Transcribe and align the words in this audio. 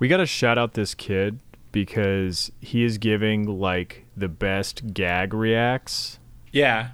We 0.00 0.08
got 0.08 0.16
to 0.16 0.26
shout 0.26 0.58
out 0.58 0.72
this 0.74 0.94
kid 0.94 1.38
because 1.72 2.50
he 2.60 2.82
is 2.84 2.98
giving 2.98 3.46
like 3.60 4.06
the 4.16 4.28
best 4.28 4.92
gag 4.92 5.32
reacts. 5.32 6.18
Yeah. 6.52 6.88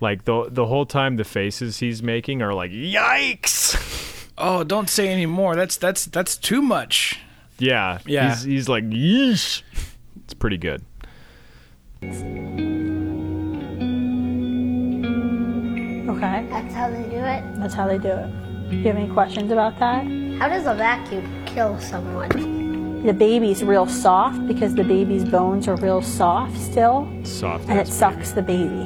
Like 0.00 0.24
the 0.24 0.48
the 0.50 0.66
whole 0.66 0.86
time 0.86 1.16
the 1.16 1.24
faces 1.24 1.78
he's 1.78 2.02
making 2.02 2.42
are 2.42 2.54
like 2.54 2.70
yikes. 2.70 3.90
Oh, 4.36 4.64
don't 4.64 4.90
say 4.90 5.10
any 5.10 5.26
more. 5.26 5.54
That's 5.54 5.76
that's 5.76 6.06
that's 6.06 6.36
too 6.36 6.60
much. 6.60 7.20
Yeah. 7.60 8.00
Yeah. 8.04 8.30
He's, 8.30 8.42
he's 8.42 8.68
like 8.68 8.82
yeesh. 8.82 9.62
It's 10.24 10.34
pretty 10.34 10.58
good. 10.58 10.82
Okay, 16.08 16.46
That's 16.50 16.74
how 16.74 16.90
they 16.90 17.02
do 17.04 17.16
it. 17.16 17.60
that's 17.60 17.74
how 17.74 17.86
they 17.86 17.98
do 17.98 18.08
it. 18.08 18.70
Do 18.70 18.76
you 18.76 18.82
have 18.84 18.96
any 18.96 19.08
questions 19.08 19.52
about 19.52 19.78
that? 19.78 20.04
How 20.38 20.48
does 20.48 20.66
a 20.66 20.74
vacuum 20.74 21.43
kill 21.54 21.78
someone? 21.78 23.02
The 23.06 23.12
baby's 23.12 23.62
real 23.62 23.86
soft 23.86 24.46
because 24.48 24.74
the 24.74 24.82
baby's 24.82 25.24
bones 25.24 25.68
are 25.68 25.76
real 25.76 26.02
soft 26.02 26.58
still, 26.58 27.08
Soft. 27.22 27.68
and 27.68 27.78
it 27.78 27.86
ass 27.88 27.94
sucks 27.94 28.32
the 28.32 28.42
baby. 28.42 28.82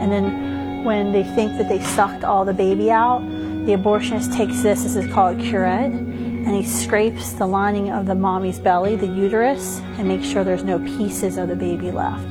And 0.00 0.10
then 0.10 0.84
when 0.84 1.12
they 1.12 1.24
think 1.24 1.58
that 1.58 1.68
they 1.68 1.80
sucked 1.82 2.24
all 2.24 2.44
the 2.44 2.54
baby 2.54 2.90
out, 2.90 3.18
the 3.66 3.72
abortionist 3.74 4.34
takes 4.34 4.62
this, 4.62 4.84
this 4.84 4.96
is 4.96 5.12
called 5.12 5.38
curette, 5.40 5.90
and 5.90 6.48
he 6.54 6.62
scrapes 6.64 7.32
the 7.32 7.46
lining 7.46 7.90
of 7.90 8.06
the 8.06 8.14
mommy's 8.14 8.58
belly, 8.58 8.96
the 8.96 9.06
uterus, 9.06 9.80
and 9.98 10.08
makes 10.08 10.26
sure 10.26 10.44
there's 10.44 10.64
no 10.64 10.78
pieces 10.78 11.36
of 11.36 11.48
the 11.48 11.56
baby 11.56 11.90
left. 11.90 12.26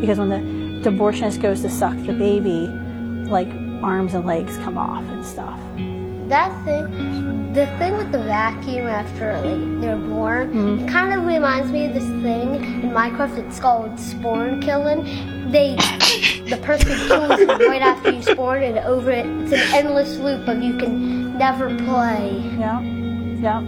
Because 0.00 0.18
when 0.18 0.30
the, 0.30 0.82
the 0.82 0.96
abortionist 0.96 1.40
goes 1.40 1.60
to 1.62 1.70
suck 1.70 1.96
the 2.06 2.12
baby, 2.14 2.66
like 3.28 3.48
arms 3.84 4.14
and 4.14 4.26
legs 4.26 4.56
come 4.58 4.76
off 4.76 5.04
and 5.04 5.24
stuff. 5.24 5.60
That 6.28 6.64
thing, 6.64 7.52
the 7.52 7.66
thing 7.78 7.96
with 7.96 8.12
the 8.12 8.18
vacuum 8.18 8.86
after 8.86 9.34
like 9.40 9.80
they're 9.80 9.96
born, 9.96 10.52
mm-hmm. 10.52 10.84
it 10.84 10.90
kind 10.90 11.12
of 11.12 11.26
reminds 11.26 11.70
me 11.70 11.86
of 11.86 11.94
this 11.94 12.04
thing 12.22 12.54
in 12.54 12.90
Minecraft. 12.90 13.38
It's 13.38 13.60
called 13.60 13.98
spawn 13.98 14.60
killing. 14.60 15.04
They, 15.50 15.76
the 16.48 16.58
person 16.62 16.96
kills 17.08 17.38
you 17.40 17.46
right 17.46 17.82
after 17.92 18.12
you 18.12 18.22
spawn, 18.22 18.62
and 18.62 18.78
over 18.78 19.10
it, 19.10 19.26
it's 19.26 19.52
an 19.52 19.74
endless 19.74 20.16
loop 20.18 20.48
of 20.48 20.62
you 20.62 20.78
can 20.78 21.36
never 21.36 21.68
play. 21.76 22.40
Yeah, 22.58 22.80
yeah. 22.80 23.60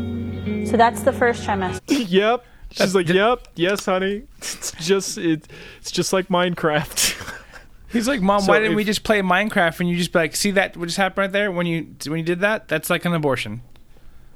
So 0.65 0.77
that's 0.77 1.03
the 1.03 1.13
first 1.13 1.45
trimester. 1.45 1.81
yep. 2.09 2.45
She's 2.71 2.95
like, 2.95 3.09
"Yep, 3.09 3.49
yes, 3.55 3.85
honey." 3.85 4.25
It's 4.39 4.73
just 4.81 5.19
it, 5.19 5.49
it's 5.81 5.91
just 5.91 6.13
like 6.13 6.29
Minecraft. 6.29 7.43
He's 7.95 8.07
like, 8.07 8.21
Mom, 8.21 8.43
So 8.43 8.53
why 8.53 8.59
didn't 8.59 8.73
if- 8.73 8.77
we 8.77 8.85
just 8.85 9.03
play 9.05 9.23
Minecraft? 9.23 9.81
And 9.81 9.89
you 9.89 9.97
just 9.97 10.13
be 10.13 10.19
like, 10.19 10.37
see 10.37 10.51
that 10.51 10.77
what 10.77 10.85
just 10.87 10.99
happened 10.99 11.19
right 11.23 11.33
there 11.33 11.51
when 11.51 11.67
you 11.67 11.95
when 12.07 12.19
you 12.19 12.25
did 12.25 12.41
that? 12.41 12.69
That's 12.69 12.91
like 12.91 13.07
an 13.07 13.15
abortion. 13.15 13.63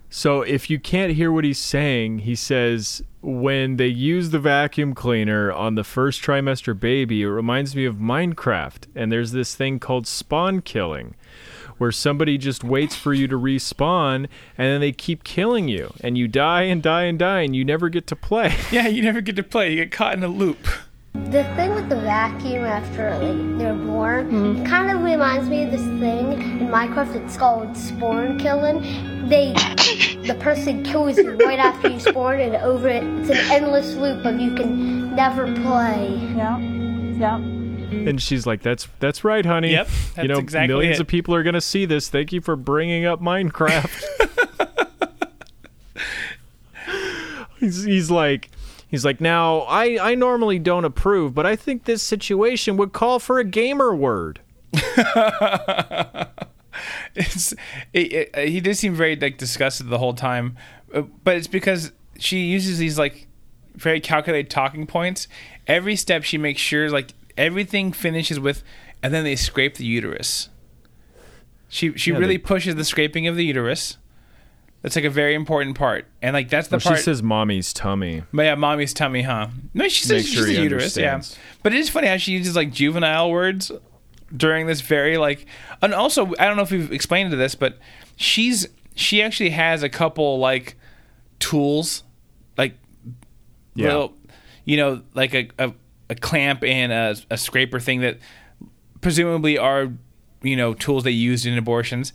so 0.08 0.40
if 0.40 0.70
you 0.70 0.78
can't 0.78 1.12
hear 1.12 1.30
what 1.30 1.44
he's 1.44 1.58
saying, 1.58 2.20
he 2.20 2.34
says 2.34 3.02
when 3.20 3.76
they 3.76 3.88
use 3.88 4.30
the 4.30 4.38
vacuum 4.38 4.94
cleaner 4.94 5.52
on 5.52 5.74
the 5.74 5.84
first 5.84 6.22
trimester 6.22 6.78
baby, 6.78 7.22
it 7.22 7.26
reminds 7.28 7.74
me 7.76 7.84
of 7.84 7.96
Minecraft. 7.96 8.86
And 8.94 9.10
there's 9.12 9.32
this 9.32 9.54
thing 9.56 9.78
called 9.80 10.06
spawn 10.06 10.62
killing, 10.62 11.14
where 11.78 11.90
somebody 11.92 12.38
just 12.38 12.62
waits 12.64 12.94
for 12.94 13.12
you 13.12 13.26
to 13.28 13.36
respawn, 13.36 14.28
and 14.56 14.66
then 14.72 14.80
they 14.80 14.92
keep 14.92 15.24
killing 15.24 15.68
you, 15.68 15.92
and 16.00 16.16
you 16.16 16.28
die 16.28 16.62
and 16.62 16.80
die 16.82 17.02
and 17.02 17.18
die, 17.18 17.40
and 17.40 17.54
you 17.56 17.64
never 17.64 17.88
get 17.88 18.06
to 18.06 18.16
play. 18.16 18.54
Yeah, 18.70 18.86
you 18.88 19.02
never 19.02 19.20
get 19.20 19.34
to 19.36 19.42
play. 19.42 19.70
You 19.70 19.76
get 19.84 19.90
caught 19.90 20.14
in 20.14 20.22
a 20.22 20.28
loop. 20.28 20.66
The 21.14 21.44
thing 21.56 21.74
with 21.74 21.88
the 21.88 21.96
vacuum 21.96 22.64
after 22.64 23.10
like 23.18 23.58
they're 23.58 23.74
born, 23.74 24.30
mm-hmm. 24.30 24.62
it 24.62 24.68
kind 24.68 24.90
of 24.90 25.02
reminds 25.02 25.48
me 25.48 25.64
of 25.64 25.70
this 25.70 25.82
thing 25.82 26.32
in 26.32 26.68
Minecraft. 26.68 27.14
It's 27.16 27.36
called 27.36 27.76
spawn 27.76 28.38
killing. 28.38 28.80
They, 29.28 29.52
the 30.26 30.36
person 30.40 30.82
kills 30.84 31.18
you 31.18 31.32
right 31.32 31.58
after 31.58 31.88
you 31.90 32.00
spawn, 32.00 32.40
and 32.40 32.56
over 32.56 32.88
it, 32.88 33.02
it's 33.02 33.30
an 33.30 33.36
endless 33.52 33.94
loop 33.94 34.24
of 34.24 34.40
you 34.40 34.54
can 34.54 35.14
never 35.14 35.44
play. 35.56 36.16
Yeah, 36.36 36.58
yeah. 36.58 37.36
And 37.36 38.22
she's 38.22 38.46
like, 38.46 38.62
"That's 38.62 38.88
that's 39.00 39.24
right, 39.24 39.44
honey. 39.44 39.72
Yep, 39.72 39.88
you 40.18 40.28
know, 40.28 40.38
exactly 40.38 40.68
millions 40.68 40.98
it. 40.98 41.02
of 41.02 41.06
people 41.08 41.34
are 41.34 41.42
gonna 41.42 41.60
see 41.60 41.84
this. 41.84 42.08
Thank 42.08 42.32
you 42.32 42.40
for 42.40 42.56
bringing 42.56 43.04
up 43.04 43.20
Minecraft." 43.20 44.04
he's, 47.58 47.84
he's 47.84 48.10
like, 48.10 48.50
he's 48.88 49.04
like, 49.04 49.20
now 49.20 49.60
I 49.60 49.98
I 50.10 50.14
normally 50.16 50.58
don't 50.58 50.84
approve, 50.84 51.34
but 51.34 51.46
I 51.46 51.54
think 51.56 51.84
this 51.84 52.02
situation 52.02 52.76
would 52.76 52.92
call 52.92 53.18
for 53.18 53.38
a 53.38 53.44
gamer 53.44 53.94
word. 53.94 54.40
It's 57.16 57.52
it, 57.92 58.12
it, 58.34 58.48
he 58.48 58.60
did 58.60 58.76
seem 58.76 58.94
very 58.94 59.16
like 59.16 59.36
disgusted 59.38 59.88
the 59.88 59.98
whole 59.98 60.14
time, 60.14 60.56
Uh, 60.94 61.02
but 61.24 61.36
it's 61.36 61.48
because 61.48 61.90
she 62.18 62.44
uses 62.44 62.78
these 62.78 62.98
like 62.98 63.26
very 63.74 64.00
calculated 64.00 64.48
talking 64.50 64.86
points. 64.86 65.26
Every 65.66 65.96
step 65.96 66.22
she 66.22 66.38
makes 66.38 66.60
sure 66.60 66.88
like 66.90 67.14
everything 67.36 67.90
finishes 67.92 68.38
with, 68.38 68.62
and 69.02 69.12
then 69.12 69.24
they 69.24 69.34
scrape 69.34 69.74
the 69.76 69.84
uterus. 69.84 70.50
She 71.68 71.96
she 71.96 72.12
Yeah, 72.12 72.18
really 72.18 72.36
they- 72.36 72.42
pushes 72.42 72.76
the 72.76 72.84
scraping 72.84 73.26
of 73.26 73.34
the 73.34 73.44
uterus. 73.44 73.98
That's 74.82 74.94
like 74.94 75.04
a 75.04 75.10
very 75.10 75.34
important 75.34 75.76
part, 75.76 76.06
and 76.22 76.34
like 76.34 76.48
that's 76.48 76.68
the 76.68 76.76
Well, 76.76 76.80
part. 76.80 76.98
she 76.98 77.02
says, 77.02 77.20
"Mommy's 77.22 77.72
tummy." 77.72 78.22
But 78.32 78.42
yeah, 78.42 78.54
mommy's 78.54 78.94
tummy, 78.94 79.22
huh? 79.22 79.48
No, 79.74 79.88
she 79.88 80.04
says 80.04 80.24
Make 80.24 80.32
sure 80.32 80.46
uterus, 80.48 80.96
yeah. 80.96 81.20
But 81.64 81.72
it 81.74 81.78
is 81.80 81.88
funny 81.90 82.06
how 82.06 82.16
she 82.16 82.32
uses 82.32 82.54
like 82.54 82.72
juvenile 82.72 83.30
words 83.30 83.72
during 84.36 84.66
this 84.68 84.80
very 84.80 85.18
like, 85.18 85.46
and 85.82 85.92
also 85.92 86.32
I 86.38 86.46
don't 86.46 86.56
know 86.56 86.62
if 86.62 86.70
we've 86.70 86.92
explained 86.92 87.32
to 87.32 87.36
this, 87.36 87.56
but 87.56 87.78
she's 88.14 88.68
she 88.94 89.20
actually 89.20 89.50
has 89.50 89.82
a 89.82 89.88
couple 89.88 90.38
like 90.38 90.76
tools, 91.40 92.04
like 92.56 92.74
Yeah. 93.74 93.86
little, 93.88 94.14
you 94.64 94.76
know, 94.76 95.02
like 95.14 95.34
a 95.34 95.48
a, 95.58 95.72
a 96.08 96.14
clamp 96.14 96.62
and 96.62 96.92
a, 96.92 97.16
a 97.30 97.36
scraper 97.36 97.80
thing 97.80 98.00
that 98.02 98.18
presumably 99.00 99.58
are 99.58 99.92
you 100.42 100.54
know 100.56 100.72
tools 100.74 101.02
they 101.02 101.10
used 101.10 101.46
in 101.46 101.58
abortions 101.58 102.12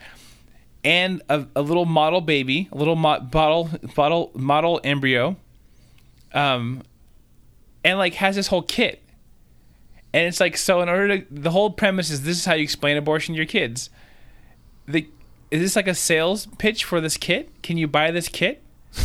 and 0.83 1.21
a, 1.29 1.45
a 1.55 1.61
little 1.61 1.85
model 1.85 2.21
baby 2.21 2.67
a 2.71 2.77
little 2.77 2.95
mo- 2.95 3.19
bottle 3.19 3.69
bottle 3.95 4.31
model 4.33 4.79
embryo 4.83 5.35
um 6.33 6.81
and 7.83 7.97
like 7.97 8.15
has 8.15 8.35
this 8.35 8.47
whole 8.47 8.61
kit 8.61 9.01
and 10.13 10.27
it's 10.27 10.39
like 10.39 10.57
so 10.57 10.81
in 10.81 10.89
order 10.89 11.19
to 11.19 11.25
the 11.33 11.51
whole 11.51 11.69
premise 11.69 12.09
is 12.09 12.23
this 12.23 12.37
is 12.37 12.45
how 12.45 12.53
you 12.53 12.63
explain 12.63 12.97
abortion 12.97 13.33
to 13.33 13.37
your 13.37 13.45
kids 13.45 13.89
the 14.87 15.07
is 15.51 15.61
this 15.61 15.75
like 15.75 15.87
a 15.87 15.95
sales 15.95 16.47
pitch 16.57 16.83
for 16.83 16.99
this 16.99 17.17
kit 17.17 17.49
can 17.61 17.77
you 17.77 17.87
buy 17.87 18.11
this 18.11 18.27
kit 18.27 18.61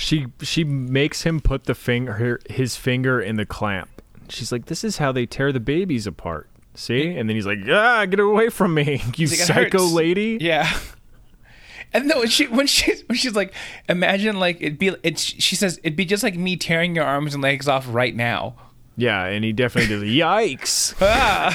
She 0.00 0.28
she 0.40 0.64
makes 0.64 1.24
him 1.24 1.40
put 1.40 1.64
the 1.64 1.74
finger 1.74 2.14
her, 2.14 2.40
his 2.48 2.74
finger 2.74 3.20
in 3.20 3.36
the 3.36 3.44
clamp. 3.44 4.00
She's 4.30 4.50
like, 4.50 4.64
"This 4.64 4.82
is 4.82 4.96
how 4.96 5.12
they 5.12 5.26
tear 5.26 5.52
the 5.52 5.60
babies 5.60 6.06
apart." 6.06 6.48
See? 6.74 7.08
And 7.16 7.28
then 7.28 7.36
he's 7.36 7.46
like, 7.46 7.58
"Ah, 7.68 8.06
get 8.06 8.20
away 8.20 8.48
from 8.48 8.74
me, 8.74 9.02
you 9.16 9.26
psycho 9.26 9.78
hurts." 9.80 9.92
lady!" 9.92 10.38
Yeah. 10.40 10.70
And 11.92 12.06
no, 12.06 12.18
when 12.20 12.28
she 12.28 12.46
when 12.46 12.68
she 12.68 12.92
when 13.06 13.18
she's 13.18 13.34
like, 13.34 13.52
imagine 13.88 14.38
like 14.38 14.58
it'd 14.60 14.78
be 14.78 14.94
it's 15.02 15.20
she 15.22 15.56
says 15.56 15.80
it'd 15.82 15.96
be 15.96 16.04
just 16.04 16.22
like 16.22 16.36
me 16.36 16.56
tearing 16.56 16.94
your 16.94 17.04
arms 17.04 17.34
and 17.34 17.42
legs 17.42 17.66
off 17.66 17.84
right 17.92 18.14
now. 18.14 18.54
Yeah, 18.96 19.24
and 19.24 19.44
he 19.44 19.52
definitely 19.52 19.96
does. 19.96 20.02
Yikes! 20.08 20.94
Ah. 21.00 21.52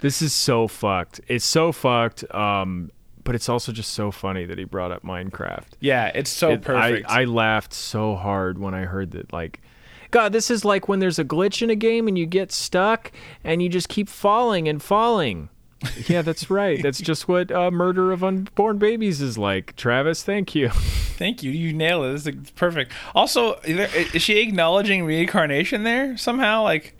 This 0.00 0.20
is 0.20 0.34
so 0.34 0.68
fucked. 0.68 1.22
It's 1.28 1.46
so 1.46 1.72
fucked. 1.72 2.30
Um, 2.34 2.90
but 3.24 3.34
it's 3.34 3.48
also 3.48 3.72
just 3.72 3.94
so 3.94 4.10
funny 4.10 4.44
that 4.44 4.58
he 4.58 4.64
brought 4.64 4.92
up 4.92 5.02
Minecraft. 5.02 5.64
Yeah, 5.80 6.08
it's 6.14 6.30
so 6.30 6.50
It- 6.50 6.60
perfect. 6.62 7.08
I, 7.08 7.22
I 7.22 7.24
laughed 7.24 7.72
so 7.72 8.16
hard 8.16 8.58
when 8.58 8.74
I 8.74 8.82
heard 8.82 9.12
that. 9.12 9.32
Like, 9.32 9.62
God, 10.10 10.32
this 10.32 10.50
is 10.50 10.64
like 10.64 10.88
when 10.88 11.00
there's 11.00 11.18
a 11.18 11.24
glitch 11.24 11.62
in 11.62 11.70
a 11.70 11.74
game 11.74 12.08
and 12.08 12.16
you 12.16 12.26
get 12.26 12.52
stuck 12.52 13.12
and 13.44 13.62
you 13.62 13.68
just 13.68 13.88
keep 13.88 14.08
falling 14.08 14.68
and 14.68 14.82
falling. 14.82 15.50
yeah, 16.06 16.22
that's 16.22 16.50
right. 16.50 16.82
That's 16.82 16.98
just 16.98 17.28
what 17.28 17.52
uh, 17.52 17.70
murder 17.70 18.10
of 18.10 18.24
unborn 18.24 18.78
babies 18.78 19.20
is 19.20 19.38
like. 19.38 19.76
Travis, 19.76 20.22
thank 20.22 20.54
you. 20.54 20.70
Thank 20.70 21.42
you. 21.42 21.50
You 21.50 21.72
nailed 21.72 22.06
it. 22.06 22.12
This 22.12 22.26
is 22.26 22.50
perfect. 22.52 22.92
Also, 23.14 23.54
is, 23.60 23.76
there, 23.76 23.90
is 24.14 24.22
she 24.22 24.38
acknowledging 24.38 25.04
reincarnation 25.04 25.84
there 25.84 26.16
somehow? 26.16 26.62
Like, 26.62 26.96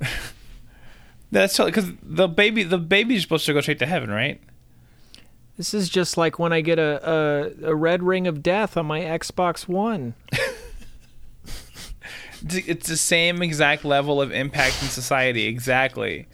that's 1.30 1.58
because 1.58 1.92
the 2.02 2.28
baby 2.28 2.62
the 2.62 2.78
baby's 2.78 3.22
supposed 3.22 3.46
to 3.46 3.52
go 3.52 3.60
straight 3.60 3.78
to 3.80 3.86
heaven, 3.86 4.10
right? 4.10 4.40
This 5.56 5.74
is 5.74 5.88
just 5.88 6.16
like 6.16 6.38
when 6.38 6.52
I 6.52 6.62
get 6.62 6.78
a, 6.78 7.52
a, 7.62 7.70
a 7.70 7.74
red 7.74 8.02
ring 8.02 8.26
of 8.26 8.42
death 8.42 8.76
on 8.76 8.86
my 8.86 9.00
Xbox 9.00 9.68
One. 9.68 10.14
It's- 12.44 12.88
the 12.88 12.96
same 12.96 13.42
exact 13.42 13.84
level 13.84 14.20
of 14.20 14.32
impact 14.32 14.82
in 14.82 14.88
society. 14.88 15.46
Exactly. 15.46 16.26